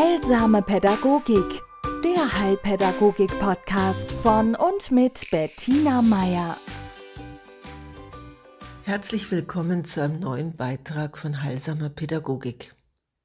Heilsame 0.00 0.62
Pädagogik, 0.62 1.60
der 2.02 2.38
Heilpädagogik-Podcast 2.40 4.10
von 4.10 4.54
und 4.54 4.90
mit 4.90 5.30
Bettina 5.30 6.00
Meier. 6.00 6.56
Herzlich 8.84 9.30
willkommen 9.30 9.84
zu 9.84 10.02
einem 10.02 10.20
neuen 10.20 10.56
Beitrag 10.56 11.18
von 11.18 11.42
Heilsamer 11.42 11.90
Pädagogik. 11.90 12.72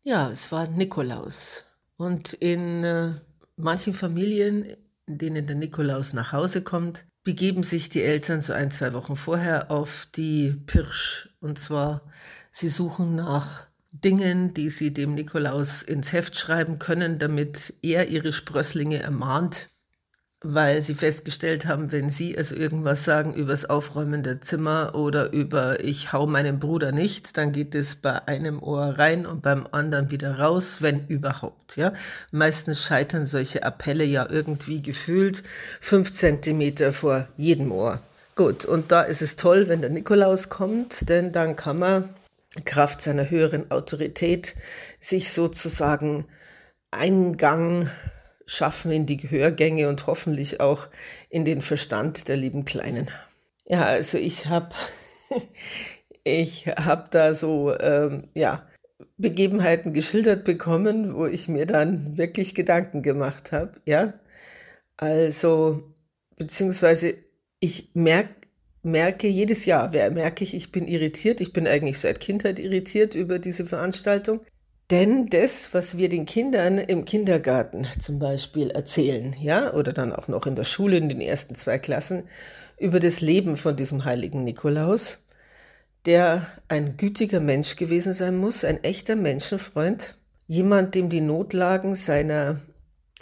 Ja, 0.04 0.30
es 0.30 0.52
war 0.52 0.68
Nikolaus. 0.68 1.66
Und 1.96 2.34
in 2.34 2.84
äh, 2.84 3.14
manchen 3.56 3.94
Familien, 3.94 4.76
in 5.06 5.18
denen 5.18 5.48
der 5.48 5.56
Nikolaus 5.56 6.12
nach 6.12 6.34
Hause 6.34 6.62
kommt, 6.62 7.06
begeben 7.24 7.64
sich 7.64 7.88
die 7.88 8.04
Eltern 8.04 8.42
so 8.42 8.52
ein, 8.52 8.70
zwei 8.72 8.92
Wochen 8.92 9.16
vorher 9.16 9.72
auf 9.72 10.10
die 10.14 10.52
Pirsch. 10.66 11.30
Und 11.40 11.58
zwar, 11.58 12.02
sie 12.52 12.68
suchen 12.68 13.16
nach 13.16 13.68
Dingen, 14.04 14.54
die 14.54 14.70
sie 14.70 14.92
dem 14.92 15.16
Nikolaus 15.16 15.82
ins 15.82 16.12
Heft 16.12 16.38
schreiben 16.38 16.80
können, 16.80 17.20
damit 17.20 17.74
er 17.82 18.08
ihre 18.08 18.32
Sprösslinge 18.32 19.02
ermahnt, 19.02 19.70
weil 20.42 20.82
sie 20.82 20.96
festgestellt 20.96 21.66
haben, 21.66 21.92
wenn 21.92 22.10
sie 22.10 22.38
also 22.38 22.56
irgendwas 22.56 23.04
sagen 23.06 23.34
über 23.34 23.52
das 23.52 23.66
Aufräumen 23.66 24.22
der 24.22 24.42
Zimmer 24.42 24.94
oder 24.96 25.32
über 25.32 25.84
ich 25.84 26.14
hau 26.14 26.28
meinen 26.28 26.60
Bruder 26.60 26.92
nicht, 26.92 27.38
dann 27.38 27.52
geht 27.52 27.74
es 27.74 27.96
bei 27.96 28.28
einem 28.28 28.62
Ohr 28.62 29.00
rein 29.00 29.26
und 29.26 29.42
beim 29.42 29.68
anderen 29.72 30.12
wieder 30.12 30.40
raus, 30.40 30.82
wenn 30.82 31.08
überhaupt. 31.08 31.78
Ja, 31.78 31.94
meistens 32.32 32.84
scheitern 32.84 33.26
solche 33.26 33.64
Appelle 33.64 34.04
ja 34.04 34.28
irgendwie 34.30 34.82
gefühlt 34.82 35.44
fünf 35.80 36.12
Zentimeter 36.12 36.92
vor 36.92 37.28
jedem 37.38 37.72
Ohr. 37.72 38.00
Gut, 38.36 38.66
und 38.66 38.92
da 38.92 39.02
ist 39.02 39.22
es 39.22 39.38
toll, 39.38 39.70
wenn 39.70 39.82
der 39.82 39.90
Nikolaus 39.90 40.50
kommt, 40.50 41.10
denn 41.10 41.32
dann 41.32 41.56
kann 41.56 41.80
man 41.80 42.10
Kraft 42.64 43.02
seiner 43.02 43.30
höheren 43.30 43.72
Autorität 43.72 44.56
sich 45.00 45.32
sozusagen 45.32 46.26
Eingang 46.92 47.90
schaffen 48.46 48.92
in 48.92 49.06
die 49.06 49.18
Gehörgänge 49.18 49.90
und 49.90 50.08
hoffentlich 50.08 50.60
auch 50.60 50.88
in 51.30 51.46
den 51.46 51.62
Verstand 51.62 52.28
der 52.28 52.38
lieben 52.38 52.64
Kleinen. 52.64 53.10
Ja, 53.66 53.84
also 53.84 54.18
ich 54.18 54.48
habe 54.48 54.70
ich 56.24 56.68
habe 56.68 57.08
da 57.10 57.34
so 57.34 57.78
ähm, 57.78 58.30
ja 58.36 58.68
Begebenheiten 59.18 59.94
geschildert 59.94 60.46
bekommen, 60.46 61.16
wo 61.16 61.26
ich 61.26 61.48
mir 61.48 61.66
dann 61.66 62.18
wirklich 62.18 62.56
Gedanken 62.56 63.02
gemacht 63.02 63.52
habe. 63.52 63.72
Ja, 63.86 64.14
also 64.98 65.84
beziehungsweise 66.38 67.16
ich 67.60 67.90
merke 67.94 68.45
merke 68.86 69.28
jedes 69.28 69.66
Jahr, 69.66 69.90
merke 69.90 70.44
ich, 70.44 70.54
ich 70.54 70.72
bin 70.72 70.88
irritiert. 70.88 71.42
Ich 71.42 71.52
bin 71.52 71.68
eigentlich 71.68 72.00
seit 72.00 72.20
Kindheit 72.20 72.60
irritiert 72.60 73.16
über 73.16 73.40
diese 73.40 73.66
Veranstaltung. 73.66 74.42
Denn 74.92 75.26
das, 75.26 75.74
was 75.74 75.98
wir 75.98 76.10
den 76.10 76.26
Kindern 76.26 76.78
im 76.78 77.06
Kindergarten 77.06 77.88
zum 78.00 78.20
Beispiel 78.20 78.70
erzählen, 78.70 79.36
ja, 79.42 79.74
oder 79.74 79.92
dann 79.92 80.14
auch 80.14 80.28
noch 80.28 80.46
in 80.46 80.56
der 80.56 80.64
Schule 80.64 80.98
in 80.98 81.10
den 81.10 81.22
ersten 81.22 81.56
zwei 81.56 81.80
Klassen, 81.80 82.24
über 82.78 83.00
das 83.00 83.22
Leben 83.22 83.58
von 83.58 83.76
diesem 83.76 84.06
heiligen 84.06 84.44
Nikolaus, 84.44 85.22
der 86.06 86.46
ein 86.68 86.98
gütiger 86.98 87.40
Mensch 87.40 87.78
gewesen 87.78 88.14
sein 88.14 88.38
muss, 88.38 88.64
ein 88.64 88.84
echter 88.84 89.16
Menschenfreund, 89.16 90.18
jemand, 90.46 90.94
dem 90.94 91.10
die 91.10 91.22
Notlagen 91.22 91.96
seiner 91.96 92.62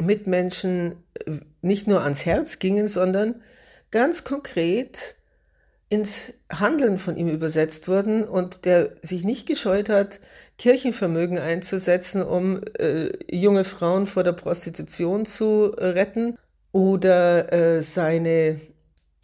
Mitmenschen 0.02 0.95
nicht 1.61 1.88
nur 1.88 2.02
ans 2.02 2.25
Herz 2.25 2.59
gingen, 2.59 2.89
sondern 2.89 3.36
ganz 3.92 4.25
konkret 4.25 5.16
ins 5.94 6.33
Handeln 6.52 6.97
von 6.97 7.17
ihm 7.17 7.27
übersetzt 7.27 7.88
wurden 7.88 8.23
und 8.23 8.66
der 8.66 8.95
sich 9.03 9.23
nicht 9.23 9.45
gescheut 9.45 9.89
hat, 9.89 10.22
Kirchenvermögen 10.58 11.38
einzusetzen, 11.38 12.23
um 12.23 12.61
äh, 12.80 13.09
junge 13.30 13.63
Frauen 13.63 14.08
vor 14.08 14.23
der 14.23 14.31
Prostitution 14.31 15.27
zu 15.27 15.66
retten 15.66 16.39
oder 16.71 17.53
äh, 17.53 17.81
seine 17.83 18.59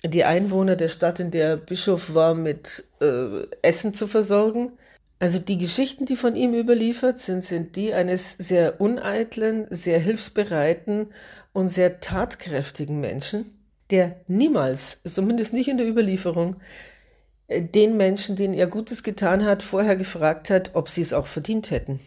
die 0.06 0.24
Einwohner 0.24 0.76
der 0.76 0.90
Stadt, 0.90 1.20
in 1.20 1.32
der 1.32 1.58
Bischof 1.58 2.14
war, 2.14 2.36
mit 2.36 2.86
äh, 3.02 3.48
Essen 3.64 3.96
zu 3.96 4.06
versorgen. 4.06 4.72
Also 5.18 5.40
die 5.40 5.58
Geschichten, 5.58 6.06
die 6.06 6.16
von 6.16 6.36
ihm 6.36 6.54
überliefert 6.54 7.18
sind, 7.18 7.44
sind 7.44 7.76
die 7.78 7.96
eines 7.96 8.36
sehr 8.38 8.80
uneitlen, 8.80 9.66
sehr 9.72 10.00
hilfsbereiten 10.00 11.08
und 11.52 11.68
sehr 11.68 12.00
tatkräftigen 12.00 13.02
Menschen 13.02 13.59
der 13.92 14.22
niemals, 14.28 15.02
zumindest 15.06 15.54
nicht 15.54 15.68
in 15.68 15.78
der 15.78 15.88
Überlieferung, 15.88 16.58
äh, 17.48 17.62
den 17.62 17.98
Menschen, 17.98 18.36
denen 18.36 18.54
er 18.54 18.68
Gutes 18.68 19.04
getan 19.04 19.46
hat, 19.46 19.64
vorher 19.64 19.96
gefragt 19.96 20.50
hat, 20.50 20.72
ob 20.76 20.90
sie 20.90 21.02
es 21.02 21.14
auch 21.14 21.28
verdient 21.28 21.72
hätten. 21.72 22.00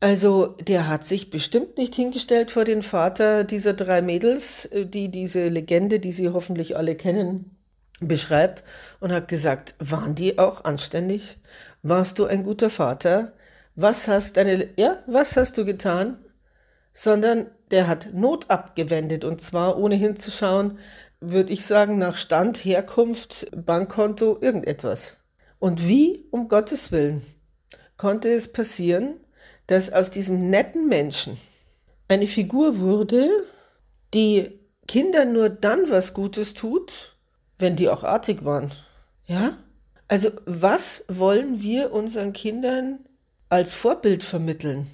Also 0.00 0.48
der 0.60 0.88
hat 0.88 1.04
sich 1.04 1.30
bestimmt 1.30 1.78
nicht 1.78 1.94
hingestellt 1.94 2.50
vor 2.50 2.64
den 2.64 2.82
Vater 2.82 3.44
dieser 3.44 3.72
drei 3.72 4.02
Mädels, 4.02 4.66
äh, 4.66 4.86
die 4.86 5.10
diese 5.10 5.48
Legende, 5.48 6.00
die 6.00 6.12
Sie 6.12 6.28
hoffentlich 6.28 6.76
alle 6.76 6.94
kennen, 6.94 7.56
beschreibt 8.00 8.62
und 9.00 9.12
hat 9.12 9.28
gesagt, 9.28 9.74
waren 9.78 10.14
die 10.14 10.38
auch 10.38 10.64
anständig? 10.64 11.38
Warst 11.82 12.18
du 12.18 12.26
ein 12.26 12.44
guter 12.44 12.68
Vater? 12.70 13.32
Was 13.74 14.06
hast 14.08 14.36
deine, 14.36 14.68
ja, 14.76 14.98
was 15.06 15.36
hast 15.36 15.56
du 15.56 15.64
getan? 15.64 16.18
Sondern 16.92 17.46
der 17.70 17.88
hat 17.88 18.10
Not 18.12 18.50
abgewendet 18.50 19.24
und 19.24 19.40
zwar 19.40 19.78
ohne 19.78 19.94
hinzuschauen, 19.96 20.78
würde 21.20 21.52
ich 21.52 21.64
sagen, 21.66 21.98
nach 21.98 22.16
Stand, 22.16 22.58
Herkunft, 22.58 23.48
Bankkonto, 23.54 24.38
irgendetwas. 24.40 25.18
Und 25.58 25.88
wie, 25.88 26.26
um 26.30 26.48
Gottes 26.48 26.92
Willen, 26.92 27.22
konnte 27.96 28.28
es 28.30 28.52
passieren, 28.52 29.20
dass 29.66 29.92
aus 29.92 30.10
diesem 30.10 30.50
netten 30.50 30.88
Menschen 30.88 31.38
eine 32.08 32.26
Figur 32.26 32.78
wurde, 32.78 33.28
die 34.14 34.60
Kindern 34.86 35.32
nur 35.32 35.48
dann 35.48 35.90
was 35.90 36.14
Gutes 36.14 36.54
tut, 36.54 37.16
wenn 37.58 37.76
die 37.76 37.88
auch 37.88 38.04
artig 38.04 38.44
waren. 38.44 38.70
Ja? 39.26 39.56
Also 40.08 40.30
was 40.44 41.04
wollen 41.08 41.62
wir 41.62 41.92
unseren 41.92 42.32
Kindern 42.32 43.00
als 43.48 43.74
Vorbild 43.74 44.22
vermitteln? 44.22 44.86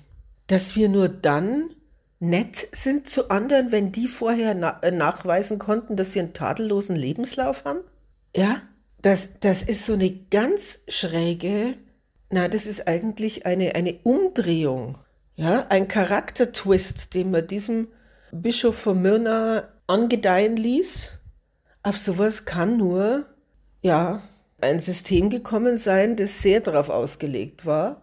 Dass 0.46 0.74
wir 0.74 0.88
nur 0.88 1.08
dann 1.08 1.74
nett 2.22 2.68
sind 2.70 3.10
zu 3.10 3.30
anderen, 3.30 3.72
wenn 3.72 3.90
die 3.90 4.06
vorher 4.06 4.54
na 4.54 4.78
äh, 4.82 4.92
nachweisen 4.92 5.58
konnten, 5.58 5.96
dass 5.96 6.12
sie 6.12 6.20
einen 6.20 6.32
tadellosen 6.32 6.94
Lebenslauf 6.94 7.64
haben? 7.64 7.80
Ja, 8.34 8.62
das, 9.02 9.30
das 9.40 9.64
ist 9.64 9.84
so 9.84 9.94
eine 9.94 10.10
ganz 10.30 10.80
schräge, 10.86 11.74
na, 12.30 12.46
das 12.46 12.66
ist 12.66 12.86
eigentlich 12.86 13.44
eine, 13.44 13.74
eine 13.74 13.98
Umdrehung, 14.04 14.98
ja, 15.34 15.66
ein 15.68 15.88
Charaktertwist, 15.88 17.14
den 17.14 17.32
man 17.32 17.48
diesem 17.48 17.88
Bischof 18.30 18.78
von 18.78 19.02
Myrna 19.02 19.68
angedeihen 19.88 20.56
ließ. 20.56 21.18
Auf 21.82 21.98
sowas 21.98 22.44
kann 22.44 22.76
nur, 22.76 23.26
ja, 23.80 24.22
ein 24.60 24.78
System 24.78 25.28
gekommen 25.28 25.76
sein, 25.76 26.14
das 26.14 26.40
sehr 26.40 26.60
darauf 26.60 26.88
ausgelegt 26.88 27.66
war, 27.66 28.00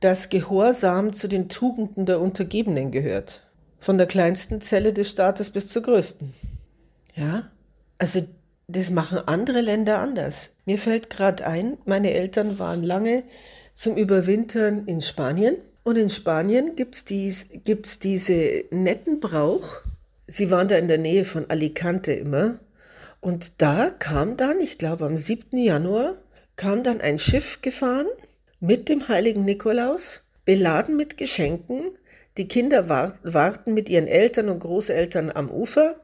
dass 0.00 0.28
Gehorsam 0.28 1.14
zu 1.14 1.26
den 1.26 1.48
Tugenden 1.48 2.04
der 2.04 2.20
Untergebenen 2.20 2.90
gehört. 2.90 3.46
Von 3.82 3.98
der 3.98 4.06
kleinsten 4.06 4.60
Zelle 4.60 4.92
des 4.92 5.10
Staates 5.10 5.50
bis 5.50 5.66
zur 5.66 5.82
größten. 5.82 6.32
Ja, 7.16 7.50
also 7.98 8.20
das 8.68 8.92
machen 8.92 9.18
andere 9.26 9.60
Länder 9.60 9.98
anders. 9.98 10.52
Mir 10.66 10.78
fällt 10.78 11.10
gerade 11.10 11.44
ein, 11.44 11.76
meine 11.84 12.12
Eltern 12.12 12.60
waren 12.60 12.84
lange 12.84 13.24
zum 13.74 13.96
Überwintern 13.96 14.86
in 14.86 15.02
Spanien. 15.02 15.56
Und 15.82 15.96
in 15.96 16.10
Spanien 16.10 16.76
gibt 16.76 16.94
es 16.94 17.04
dies, 17.04 17.48
gibt's 17.64 17.98
diese 17.98 18.66
netten 18.70 19.18
Brauch. 19.18 19.80
Sie 20.28 20.52
waren 20.52 20.68
da 20.68 20.76
in 20.76 20.86
der 20.86 20.98
Nähe 20.98 21.24
von 21.24 21.50
Alicante 21.50 22.12
immer. 22.12 22.60
Und 23.18 23.60
da 23.62 23.90
kam 23.90 24.36
dann, 24.36 24.60
ich 24.60 24.78
glaube 24.78 25.06
am 25.06 25.16
7. 25.16 25.58
Januar, 25.58 26.18
kam 26.54 26.84
dann 26.84 27.00
ein 27.00 27.18
Schiff 27.18 27.60
gefahren 27.62 28.06
mit 28.60 28.88
dem 28.88 29.08
heiligen 29.08 29.44
Nikolaus, 29.44 30.22
beladen 30.44 30.96
mit 30.96 31.16
Geschenken 31.16 31.98
die 32.38 32.48
Kinder 32.48 32.88
warten 32.88 33.74
mit 33.74 33.90
ihren 33.90 34.06
Eltern 34.06 34.48
und 34.48 34.60
Großeltern 34.60 35.30
am 35.30 35.50
Ufer. 35.50 35.96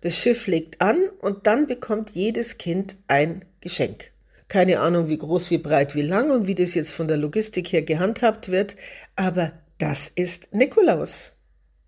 Das 0.00 0.16
Schiff 0.16 0.46
legt 0.46 0.80
an 0.80 0.96
und 1.20 1.46
dann 1.46 1.66
bekommt 1.66 2.10
jedes 2.10 2.58
Kind 2.58 2.96
ein 3.08 3.44
Geschenk. 3.60 4.12
Keine 4.48 4.80
Ahnung, 4.80 5.08
wie 5.08 5.18
groß, 5.18 5.50
wie 5.50 5.58
breit, 5.58 5.94
wie 5.94 6.02
lang 6.02 6.30
und 6.30 6.46
wie 6.46 6.54
das 6.54 6.74
jetzt 6.74 6.92
von 6.92 7.08
der 7.08 7.16
Logistik 7.16 7.72
her 7.72 7.82
gehandhabt 7.82 8.50
wird, 8.50 8.76
aber 9.16 9.52
das 9.78 10.10
ist 10.14 10.54
Nikolaus. 10.54 11.34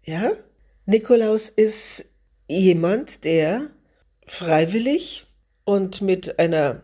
Ja? 0.05 0.33
Nikolaus 0.85 1.49
ist 1.49 2.05
jemand, 2.49 3.25
der 3.25 3.71
freiwillig 4.27 5.27
und 5.65 6.03
mit 6.03 6.39
einer, 6.39 6.83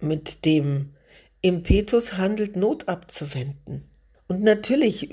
mit 0.00 0.44
dem 0.44 0.92
Impetus 1.40 2.14
handelt, 2.14 2.56
Not 2.56 2.88
abzuwenden. 2.88 3.88
Und 4.28 4.42
natürlich 4.42 5.10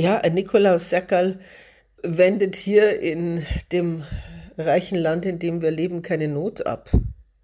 ja, 0.00 0.28
Nikolaus 0.28 0.90
Serkerl 0.90 1.38
wendet 2.02 2.56
hier 2.56 2.98
in 3.00 3.44
dem 3.72 4.04
reichen 4.56 4.98
Land, 4.98 5.26
in 5.26 5.38
dem 5.38 5.62
wir 5.62 5.70
leben, 5.70 6.02
keine 6.02 6.28
Not 6.28 6.66
ab. 6.66 6.90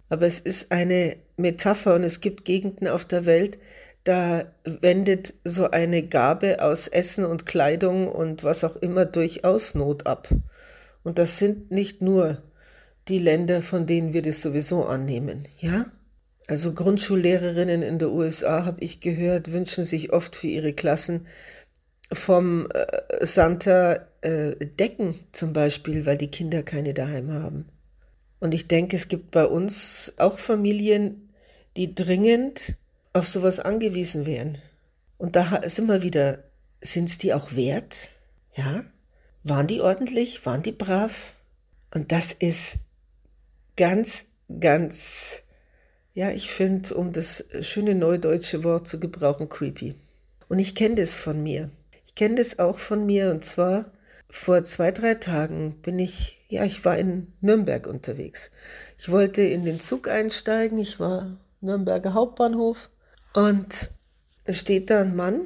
Aber 0.09 0.25
es 0.25 0.39
ist 0.39 0.71
eine 0.71 1.17
Metapher 1.37 1.95
und 1.95 2.03
es 2.03 2.21
gibt 2.21 2.45
Gegenden 2.45 2.87
auf 2.87 3.05
der 3.05 3.25
Welt, 3.25 3.59
da 4.03 4.45
wendet 4.63 5.33
so 5.43 5.69
eine 5.69 6.01
Gabe 6.01 6.63
aus 6.63 6.87
Essen 6.87 7.25
und 7.25 7.45
Kleidung 7.45 8.07
und 8.07 8.43
was 8.43 8.63
auch 8.63 8.77
immer 8.77 9.05
durchaus 9.05 9.75
Not 9.75 10.07
ab. 10.07 10.29
Und 11.03 11.19
das 11.19 11.37
sind 11.37 11.71
nicht 11.71 12.01
nur 12.01 12.41
die 13.09 13.19
Länder, 13.19 13.61
von 13.61 13.85
denen 13.85 14.13
wir 14.13 14.21
das 14.21 14.41
sowieso 14.41 14.85
annehmen, 14.85 15.45
ja? 15.59 15.85
Also 16.47 16.73
Grundschullehrerinnen 16.73 17.81
in 17.81 17.99
den 17.99 18.07
USA, 18.07 18.63
habe 18.63 18.81
ich 18.81 19.01
gehört, 19.01 19.51
wünschen 19.51 19.83
sich 19.83 20.13
oft 20.13 20.37
für 20.37 20.47
ihre 20.47 20.71
Klassen 20.71 21.27
vom 22.11 22.69
äh, 22.71 23.25
Santa 23.25 24.07
äh, 24.21 24.55
Decken 24.65 25.15
zum 25.31 25.53
Beispiel, 25.53 26.05
weil 26.05 26.17
die 26.17 26.31
Kinder 26.31 26.63
keine 26.63 26.93
daheim 26.93 27.31
haben. 27.31 27.65
Und 28.39 28.53
ich 28.53 28.67
denke, 28.67 28.95
es 28.95 29.07
gibt 29.07 29.31
bei 29.31 29.45
uns 29.45 30.13
auch 30.17 30.39
Familien, 30.39 31.29
die 31.75 31.93
dringend 31.93 32.77
auf 33.13 33.27
sowas 33.27 33.59
angewiesen 33.59 34.25
wären. 34.25 34.59
Und 35.17 35.35
da 35.35 35.61
sind 35.65 35.87
wir 35.87 36.03
wieder, 36.03 36.43
sind 36.81 37.09
es 37.09 37.17
die 37.17 37.33
auch 37.33 37.55
wert? 37.55 38.11
Ja? 38.55 38.83
Waren 39.43 39.67
die 39.67 39.81
ordentlich? 39.81 40.45
Waren 40.45 40.63
die 40.63 40.71
brav? 40.71 41.33
Und 41.93 42.11
das 42.11 42.31
ist 42.31 42.79
ganz, 43.75 44.25
ganz, 44.59 45.43
ja, 46.13 46.31
ich 46.31 46.51
finde, 46.51 46.93
um 46.95 47.11
das 47.11 47.45
schöne 47.61 47.95
neudeutsche 47.95 48.63
Wort 48.63 48.87
zu 48.87 48.99
gebrauchen, 48.99 49.49
creepy. 49.49 49.95
Und 50.49 50.59
ich 50.59 50.75
kenne 50.75 50.95
das 50.95 51.15
von 51.15 51.41
mir. 51.41 51.69
Kenne 52.17 52.35
das 52.35 52.57
auch 52.57 52.79
von 52.79 53.05
mir. 53.05 53.29
Und 53.29 53.45
zwar 53.45 53.91
vor 54.27 54.63
zwei, 54.63 54.91
drei 54.91 55.13
Tagen 55.13 55.75
bin 55.83 55.99
ich, 55.99 56.43
ja, 56.49 56.63
ich 56.65 56.83
war 56.83 56.97
in 56.97 57.31
Nürnberg 57.41 57.85
unterwegs. 57.85 58.49
Ich 58.97 59.11
wollte 59.11 59.43
in 59.43 59.65
den 59.65 59.79
Zug 59.79 60.07
einsteigen, 60.07 60.79
ich 60.79 60.99
war 60.99 61.37
Nürnberger 61.61 62.15
Hauptbahnhof. 62.15 62.89
Und 63.35 63.91
steht 64.49 64.89
da 64.89 65.01
ein 65.01 65.15
Mann, 65.15 65.41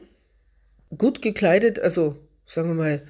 gut 0.98 1.22
gekleidet, 1.22 1.78
also 1.78 2.16
sagen 2.46 2.70
wir 2.70 2.76
mal, 2.76 3.02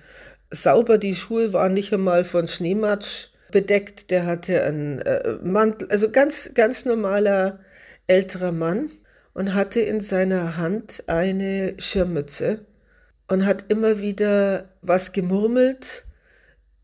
sauber, 0.50 0.98
die 0.98 1.14
Schuhe 1.14 1.54
waren 1.54 1.76
nicht 1.76 1.94
einmal 1.94 2.24
von 2.24 2.48
Schneematsch 2.48 3.28
bedeckt, 3.52 4.10
der 4.10 4.26
hatte 4.26 4.64
einen 4.64 5.00
äh, 5.00 5.38
Mantel, 5.44 5.88
also 5.92 6.10
ganz, 6.10 6.52
ganz 6.56 6.86
normaler 6.86 7.60
älterer 8.08 8.54
Mann 8.54 8.90
und 9.34 9.54
hatte 9.54 9.82
in 9.82 10.02
seiner 10.02 10.58
Hand 10.58 11.04
eine 11.06 11.76
Schirmmütze 11.78 12.66
und 13.32 13.46
hat 13.46 13.64
immer 13.70 14.02
wieder 14.02 14.68
was 14.82 15.14
gemurmelt, 15.14 16.04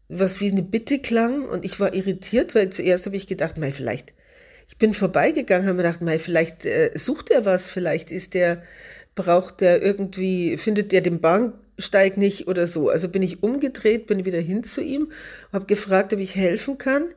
was 0.07 0.39
wie 0.39 0.49
eine 0.49 0.61
Bitte 0.61 0.99
klang. 0.99 1.43
Und 1.43 1.65
ich 1.65 1.81
war 1.81 1.93
irritiert, 1.93 2.55
weil 2.55 2.69
zuerst 2.69 3.05
habe 3.05 3.17
ich 3.17 3.27
gedacht, 3.27 3.57
mei, 3.57 3.73
vielleicht, 3.73 4.13
ich 4.65 4.77
bin 4.77 4.93
vorbeigegangen, 4.93 5.67
habe 5.67 5.75
mir 5.75 5.83
gedacht, 5.83 6.01
mei, 6.01 6.19
vielleicht 6.19 6.65
äh, 6.65 6.91
sucht 6.95 7.31
er 7.31 7.43
was, 7.43 7.67
vielleicht 7.67 8.13
ist 8.13 8.33
der, 8.33 8.63
braucht 9.13 9.59
der 9.59 9.81
irgendwie, 9.81 10.55
findet 10.55 10.93
der 10.93 11.01
den 11.01 11.19
Bahnsteig 11.19 12.15
nicht 12.15 12.47
oder 12.47 12.65
so. 12.65 12.87
Also 12.87 13.09
bin 13.09 13.23
ich 13.23 13.43
umgedreht, 13.43 14.07
bin 14.07 14.23
wieder 14.23 14.39
hin 14.39 14.63
zu 14.63 14.79
ihm, 14.81 15.11
habe 15.51 15.65
gefragt, 15.65 16.13
ob 16.13 16.21
ich 16.21 16.37
helfen 16.37 16.77
kann. 16.77 17.09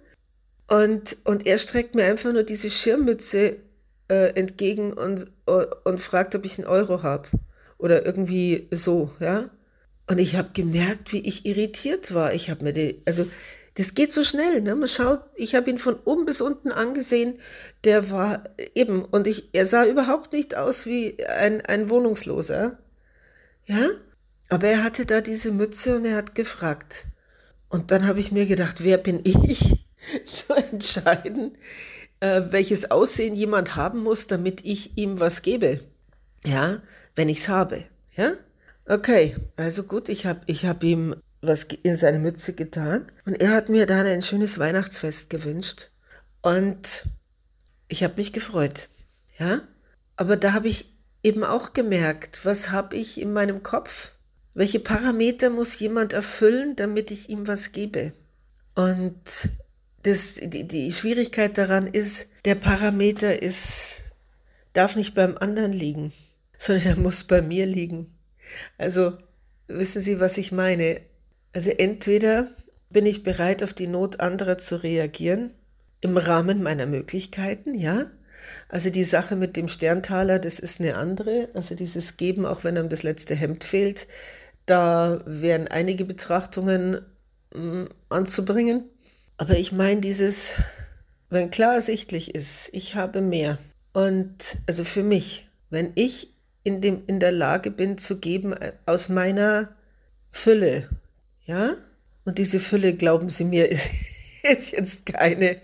Und, 0.66 1.18
und 1.22 1.46
er 1.46 1.58
streckt 1.58 1.94
mir 1.94 2.06
einfach 2.06 2.32
nur 2.32 2.42
diese 2.42 2.68
Schirmmütze 2.68 3.58
äh, 4.08 4.34
entgegen 4.34 4.92
und, 4.92 5.28
und, 5.46 5.66
und 5.84 6.00
fragt, 6.00 6.34
ob 6.34 6.44
ich 6.44 6.58
einen 6.58 6.66
Euro 6.66 7.04
habe 7.04 7.28
oder 7.80 8.04
irgendwie 8.04 8.68
so, 8.70 9.10
ja. 9.20 9.50
Und 10.06 10.18
ich 10.18 10.36
habe 10.36 10.50
gemerkt, 10.52 11.12
wie 11.12 11.20
ich 11.20 11.46
irritiert 11.46 12.14
war. 12.14 12.34
Ich 12.34 12.50
habe 12.50 12.64
mir 12.64 12.72
die, 12.72 13.00
also 13.06 13.26
das 13.74 13.94
geht 13.94 14.12
so 14.12 14.24
schnell, 14.24 14.60
ne? 14.60 14.74
Man 14.74 14.88
schaut, 14.88 15.20
ich 15.36 15.54
habe 15.54 15.70
ihn 15.70 15.78
von 15.78 15.96
oben 16.04 16.24
bis 16.24 16.40
unten 16.40 16.72
angesehen, 16.72 17.38
der 17.84 18.10
war 18.10 18.44
eben, 18.74 19.04
und 19.04 19.26
ich, 19.26 19.50
er 19.52 19.66
sah 19.66 19.86
überhaupt 19.86 20.32
nicht 20.32 20.56
aus 20.56 20.86
wie 20.86 21.24
ein, 21.24 21.60
ein 21.60 21.88
Wohnungsloser. 21.90 22.78
Ja? 23.66 23.88
Aber 24.48 24.66
er 24.66 24.82
hatte 24.82 25.06
da 25.06 25.20
diese 25.20 25.52
Mütze 25.52 25.96
und 25.96 26.04
er 26.04 26.16
hat 26.16 26.34
gefragt. 26.34 27.06
Und 27.68 27.92
dann 27.92 28.06
habe 28.06 28.18
ich 28.18 28.32
mir 28.32 28.46
gedacht, 28.46 28.82
wer 28.82 28.98
bin 28.98 29.20
ich, 29.22 29.86
zu 30.24 30.52
entscheiden, 30.52 31.56
äh, 32.18 32.42
welches 32.50 32.90
Aussehen 32.90 33.34
jemand 33.34 33.76
haben 33.76 34.00
muss, 34.00 34.26
damit 34.26 34.64
ich 34.64 34.98
ihm 34.98 35.20
was 35.20 35.42
gebe. 35.42 35.78
Ja, 36.44 36.80
wenn 37.14 37.28
ich 37.28 37.38
es 37.38 37.48
habe. 37.48 37.84
Ja? 38.16 38.32
Okay, 38.86 39.36
also 39.56 39.84
gut, 39.84 40.08
ich 40.08 40.26
habe 40.26 40.40
ich 40.46 40.66
hab 40.66 40.82
ihm 40.82 41.16
was 41.42 41.64
in 41.82 41.96
seine 41.96 42.18
Mütze 42.18 42.52
getan 42.52 43.10
und 43.24 43.34
er 43.34 43.52
hat 43.52 43.68
mir 43.68 43.86
dann 43.86 44.06
ein 44.06 44.22
schönes 44.22 44.58
Weihnachtsfest 44.58 45.30
gewünscht 45.30 45.90
und 46.42 47.06
ich 47.88 48.02
habe 48.04 48.14
mich 48.16 48.32
gefreut. 48.32 48.88
Ja? 49.38 49.62
Aber 50.16 50.36
da 50.36 50.52
habe 50.52 50.68
ich 50.68 50.92
eben 51.22 51.44
auch 51.44 51.72
gemerkt, 51.72 52.44
was 52.44 52.70
habe 52.70 52.96
ich 52.96 53.20
in 53.20 53.32
meinem 53.32 53.62
Kopf? 53.62 54.14
Welche 54.54 54.80
Parameter 54.80 55.50
muss 55.50 55.78
jemand 55.78 56.12
erfüllen, 56.12 56.76
damit 56.76 57.10
ich 57.10 57.30
ihm 57.30 57.46
was 57.46 57.72
gebe? 57.72 58.12
Und 58.74 59.50
das, 60.02 60.34
die, 60.34 60.66
die 60.66 60.92
Schwierigkeit 60.92 61.56
daran 61.56 61.86
ist, 61.86 62.26
der 62.44 62.54
Parameter 62.54 63.40
ist, 63.42 64.02
darf 64.72 64.96
nicht 64.96 65.14
beim 65.14 65.38
anderen 65.38 65.72
liegen 65.72 66.12
sondern 66.60 66.86
er 66.86 66.96
muss 66.98 67.24
bei 67.24 67.40
mir 67.40 67.64
liegen. 67.64 68.14
Also 68.76 69.12
wissen 69.66 70.02
Sie, 70.02 70.20
was 70.20 70.36
ich 70.36 70.52
meine? 70.52 71.00
Also 71.54 71.70
entweder 71.70 72.48
bin 72.90 73.06
ich 73.06 73.22
bereit, 73.22 73.62
auf 73.62 73.72
die 73.72 73.86
Not 73.86 74.20
anderer 74.20 74.58
zu 74.58 74.82
reagieren, 74.82 75.54
im 76.02 76.18
Rahmen 76.18 76.62
meiner 76.62 76.86
Möglichkeiten, 76.86 77.74
ja. 77.74 78.10
Also 78.68 78.90
die 78.90 79.04
Sache 79.04 79.36
mit 79.36 79.56
dem 79.56 79.68
Sterntaler, 79.68 80.38
das 80.38 80.58
ist 80.58 80.80
eine 80.80 80.96
andere. 80.96 81.48
Also 81.54 81.74
dieses 81.74 82.18
Geben, 82.18 82.44
auch 82.44 82.62
wenn 82.62 82.76
einem 82.76 82.90
das 82.90 83.02
letzte 83.02 83.34
Hemd 83.34 83.64
fehlt, 83.64 84.06
da 84.66 85.22
wären 85.24 85.66
einige 85.66 86.04
Betrachtungen 86.04 87.00
mh, 87.54 87.60
mm, 87.60 87.88
anzubringen. 88.10 88.84
Aber 89.38 89.56
ich 89.56 89.72
meine 89.72 90.02
dieses, 90.02 90.54
wenn 91.30 91.50
klar 91.50 91.74
ersichtlich 91.74 92.34
ist, 92.34 92.68
ich 92.72 92.96
habe 92.96 93.22
mehr. 93.22 93.58
Und 93.94 94.58
also 94.66 94.84
für 94.84 95.02
mich, 95.02 95.48
wenn 95.70 95.92
ich 95.94 96.34
in, 96.62 96.80
dem, 96.80 97.02
in 97.06 97.20
der 97.20 97.32
Lage 97.32 97.70
bin 97.70 97.98
zu 97.98 98.18
geben 98.18 98.52
äh, 98.52 98.72
aus 98.86 99.08
meiner 99.08 99.74
Fülle. 100.30 100.88
Ja? 101.44 101.74
Und 102.24 102.38
diese 102.38 102.60
Fülle, 102.60 102.94
glauben 102.94 103.28
Sie 103.28 103.44
mir, 103.44 103.68
ist, 103.70 103.90
ist 104.42 104.72
jetzt 104.72 105.06
keine, 105.06 105.56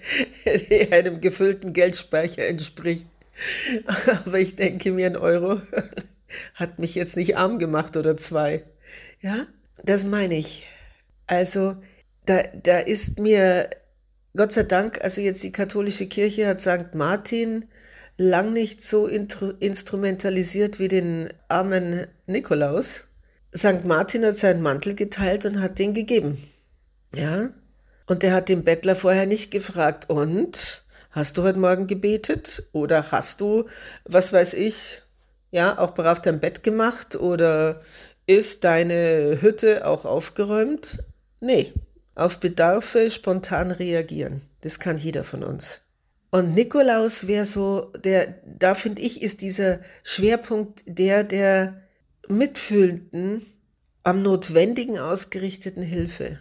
die 0.45 0.93
einem 0.93 1.21
gefüllten 1.21 1.73
Geldspeicher 1.73 2.47
entspricht. 2.47 3.07
Aber 4.07 4.39
ich 4.39 4.57
denke 4.57 4.93
mir, 4.93 5.07
ein 5.07 5.17
Euro 5.17 5.61
hat 6.55 6.79
mich 6.79 6.95
jetzt 6.95 7.17
nicht 7.17 7.37
arm 7.37 7.59
gemacht 7.59 7.97
oder 7.97 8.17
zwei. 8.17 8.65
Ja, 9.21 9.47
das 9.85 10.05
meine 10.05 10.37
ich. 10.37 10.67
Also, 11.26 11.76
da, 12.25 12.43
da 12.62 12.79
ist 12.79 13.19
mir, 13.19 13.71
Gott 14.35 14.53
sei 14.53 14.62
Dank, 14.62 15.03
also 15.03 15.21
jetzt 15.21 15.43
die 15.43 15.53
katholische 15.53 16.07
Kirche 16.07 16.47
hat 16.47 16.61
St. 16.61 16.95
Martin 16.95 17.67
lang 18.16 18.52
nicht 18.52 18.82
so 18.82 19.06
instrumentalisiert 19.06 20.78
wie 20.78 20.88
den 20.88 21.32
armen 21.49 22.06
Nikolaus. 22.26 23.08
St. 23.54 23.85
Martin 23.85 24.25
hat 24.25 24.37
seinen 24.37 24.62
Mantel 24.62 24.94
geteilt 24.94 25.46
und 25.46 25.61
hat 25.61 25.78
den 25.78 25.94
gegeben. 25.94 26.38
Ja? 27.14 27.50
Und 28.06 28.23
der 28.23 28.32
hat 28.32 28.49
den 28.49 28.64
Bettler 28.64 28.96
vorher 28.96 29.26
nicht 29.26 29.50
gefragt, 29.50 30.08
und? 30.08 30.85
Hast 31.11 31.38
du 31.38 31.42
heute 31.42 31.58
Morgen 31.58 31.87
gebetet? 31.87 32.68
Oder 32.73 33.11
hast 33.11 33.40
du, 33.40 33.64
was 34.04 34.32
weiß 34.32 34.54
ich, 34.54 35.02
ja, 35.50 35.78
auch 35.78 35.94
brav 35.94 36.20
dein 36.20 36.40
Bett 36.40 36.62
gemacht? 36.62 37.16
Oder 37.16 37.80
ist 38.26 38.64
deine 38.64 39.38
Hütte 39.40 39.87
auch 39.87 40.04
aufgeräumt? 40.04 41.02
Nee. 41.40 41.73
Auf 42.14 42.40
Bedarfe 42.40 43.11
spontan 43.11 43.70
reagieren. 43.70 44.42
Das 44.62 44.78
kann 44.78 44.96
jeder 44.96 45.23
von 45.25 45.42
uns. 45.42 45.82
Und 46.37 46.55
Nikolaus 46.55 47.26
wäre 47.26 47.47
so, 47.47 47.90
der, 48.05 48.43
da 48.45 48.75
finde 48.75 49.00
ich, 49.00 49.23
ist 49.23 49.40
dieser 49.40 49.81
Schwerpunkt 50.02 50.83
der 50.85 51.25
der 51.25 51.81
mitfühlenden, 52.28 53.40
am 54.02 54.21
Notwendigen 54.23 54.99
ausgerichteten 54.99 55.83
Hilfe. 55.83 56.38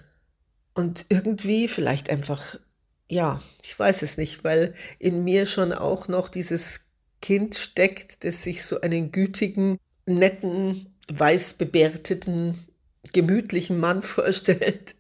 Und 0.73 1.05
irgendwie 1.07 1.69
vielleicht 1.69 2.09
einfach, 2.09 2.59
ja, 3.07 3.41
ich 3.63 3.79
weiß 3.79 4.01
es 4.01 4.17
nicht, 4.17 4.43
weil 4.43 4.73
in 4.99 5.23
mir 5.23 5.45
schon 5.45 5.71
auch 5.71 6.09
noch 6.09 6.27
dieses 6.27 6.81
Kind 7.21 7.55
steckt, 7.55 8.25
das 8.25 8.43
sich 8.43 8.65
so 8.65 8.81
einen 8.81 9.13
gütigen, 9.13 9.77
netten, 10.05 10.93
weißbebärteten, 11.07 12.67
gemütlichen 13.13 13.79
Mann 13.79 14.03
vorstellt. 14.03 14.97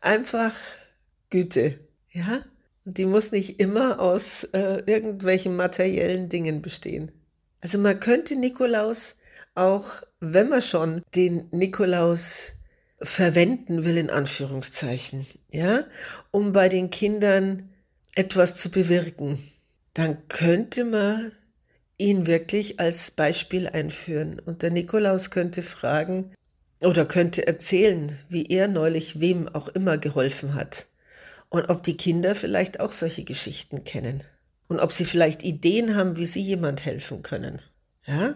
Einfach 0.00 0.52
Güte, 1.30 1.78
ja? 2.10 2.44
Und 2.84 2.98
die 2.98 3.06
muss 3.06 3.32
nicht 3.32 3.60
immer 3.60 4.00
aus 4.00 4.44
äh, 4.52 4.82
irgendwelchen 4.86 5.56
materiellen 5.56 6.28
Dingen 6.28 6.62
bestehen. 6.62 7.12
Also 7.60 7.78
man 7.78 7.98
könnte 7.98 8.36
Nikolaus 8.36 9.16
auch, 9.54 10.02
wenn 10.20 10.48
man 10.48 10.60
schon 10.60 11.02
den 11.14 11.48
Nikolaus 11.50 12.54
verwenden 13.00 13.84
will, 13.84 13.96
in 13.96 14.10
Anführungszeichen, 14.10 15.26
ja, 15.50 15.84
um 16.30 16.52
bei 16.52 16.68
den 16.68 16.90
Kindern 16.90 17.70
etwas 18.14 18.54
zu 18.54 18.70
bewirken, 18.70 19.38
dann 19.94 20.28
könnte 20.28 20.84
man 20.84 21.32
ihn 21.98 22.26
wirklich 22.26 22.80
als 22.80 23.10
Beispiel 23.10 23.68
einführen. 23.68 24.40
Und 24.40 24.62
der 24.62 24.70
Nikolaus 24.70 25.30
könnte 25.30 25.62
fragen 25.62 26.32
oder 26.80 27.06
könnte 27.06 27.46
erzählen, 27.46 28.18
wie 28.28 28.46
er 28.46 28.68
neulich 28.68 29.20
wem 29.20 29.48
auch 29.48 29.68
immer 29.68 29.98
geholfen 29.98 30.54
hat. 30.54 30.88
Und 31.54 31.68
ob 31.68 31.84
die 31.84 31.96
Kinder 31.96 32.34
vielleicht 32.34 32.80
auch 32.80 32.90
solche 32.90 33.22
Geschichten 33.22 33.84
kennen. 33.84 34.24
Und 34.66 34.80
ob 34.80 34.90
sie 34.90 35.04
vielleicht 35.04 35.44
Ideen 35.44 35.94
haben, 35.94 36.16
wie 36.16 36.26
sie 36.26 36.40
jemand 36.40 36.84
helfen 36.84 37.22
können. 37.22 37.62
Ja? 38.04 38.34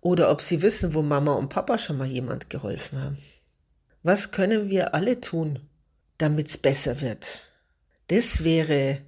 Oder 0.00 0.30
ob 0.30 0.40
sie 0.40 0.62
wissen, 0.62 0.94
wo 0.94 1.02
Mama 1.02 1.32
und 1.32 1.48
Papa 1.48 1.76
schon 1.76 1.98
mal 1.98 2.06
jemand 2.06 2.50
geholfen 2.50 3.00
haben. 3.00 3.18
Was 4.04 4.30
können 4.30 4.70
wir 4.70 4.94
alle 4.94 5.20
tun, 5.20 5.58
damit 6.18 6.50
es 6.50 6.56
besser 6.56 7.00
wird? 7.00 7.40
Das 8.06 8.44
wäre 8.44 9.00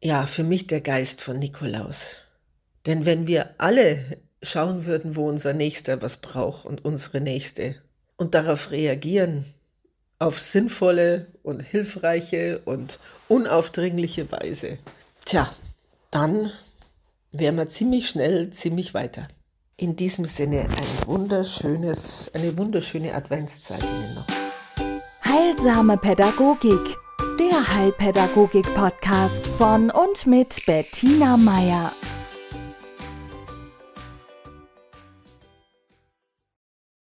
ja 0.00 0.28
für 0.28 0.44
mich 0.44 0.68
der 0.68 0.80
Geist 0.80 1.20
von 1.20 1.40
Nikolaus. 1.40 2.18
Denn 2.86 3.06
wenn 3.06 3.26
wir 3.26 3.56
alle 3.58 4.18
schauen 4.40 4.84
würden, 4.84 5.16
wo 5.16 5.28
unser 5.28 5.52
Nächster 5.52 6.00
was 6.00 6.18
braucht 6.18 6.64
und 6.64 6.84
unsere 6.84 7.20
Nächste 7.20 7.74
und 8.16 8.36
darauf 8.36 8.70
reagieren, 8.70 9.46
auf 10.24 10.38
sinnvolle 10.38 11.26
und 11.42 11.60
hilfreiche 11.60 12.62
und 12.64 12.98
unaufdringliche 13.28 14.32
Weise, 14.32 14.78
tja, 15.26 15.50
dann 16.10 16.50
wären 17.30 17.56
wir 17.56 17.66
ziemlich 17.66 18.08
schnell, 18.08 18.50
ziemlich 18.50 18.94
weiter. 18.94 19.28
In 19.76 19.96
diesem 19.96 20.24
Sinne 20.24 20.62
ein 20.62 21.06
wunderschönes, 21.06 22.30
eine 22.32 22.56
wunderschöne 22.56 23.14
Adventszeit 23.14 23.82
Ihnen 23.82 24.14
noch. 24.14 24.26
Heilsame 25.24 25.98
Pädagogik, 25.98 26.96
der 27.38 27.74
Heilpädagogik-Podcast 27.74 29.46
von 29.46 29.90
und 29.90 30.26
mit 30.26 30.64
Bettina 30.64 31.36
Meier. 31.36 31.92